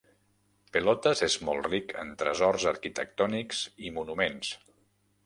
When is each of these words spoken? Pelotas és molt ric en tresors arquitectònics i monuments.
Pelotas 0.77 1.19
és 1.27 1.35
molt 1.49 1.67
ric 1.69 1.93
en 2.03 2.09
tresors 2.21 2.65
arquitectònics 2.71 3.61
i 3.89 3.93
monuments. 3.99 4.51